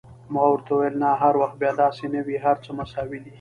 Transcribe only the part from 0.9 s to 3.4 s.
نه، هر وخت بیا داسې نه وي، هر څه مساوي دي.